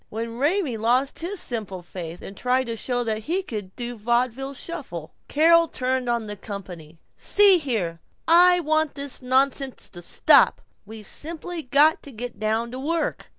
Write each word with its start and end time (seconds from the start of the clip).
Even 0.11 0.39
Raymie 0.39 0.77
lost 0.77 1.19
his 1.19 1.39
simple 1.39 1.83
faith, 1.83 2.23
and 2.23 2.35
tried 2.35 2.63
to 2.65 2.75
show 2.75 3.03
that 3.03 3.19
he 3.25 3.43
could 3.43 3.75
do 3.75 3.93
a 3.93 3.97
vaudeville 3.97 4.55
shuffle. 4.55 5.13
Carol 5.27 5.67
turned 5.67 6.09
on 6.09 6.25
the 6.25 6.35
company. 6.35 6.99
"See 7.15 7.59
here, 7.59 8.01
I 8.27 8.61
want 8.61 8.95
this 8.95 9.21
nonsense 9.21 9.89
to 9.89 10.01
stop. 10.01 10.59
We've 10.87 11.05
simply 11.05 11.61
got 11.61 12.01
to 12.01 12.11
get 12.11 12.39
down 12.39 12.71
to 12.71 12.79
work." 12.79 13.29